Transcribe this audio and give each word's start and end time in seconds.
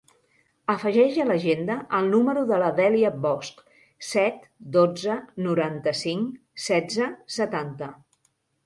Afegeix 0.73 1.17
a 1.23 1.27
l'agenda 1.31 1.75
el 1.97 2.09
número 2.15 2.45
de 2.53 2.59
la 2.63 2.71
Dèlia 2.81 3.11
Bosch: 3.27 3.61
set, 4.13 4.51
dotze, 4.79 5.21
noranta-cinc, 5.51 6.45
setze, 6.69 7.15
setanta. 7.41 7.95